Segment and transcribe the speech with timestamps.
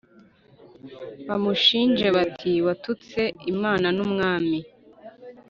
[1.27, 3.21] bamushinje bati ‘Watutse
[3.53, 4.57] Imana n’umwami’